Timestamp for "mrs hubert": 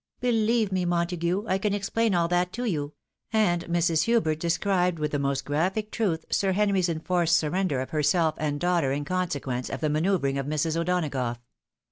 3.65-4.39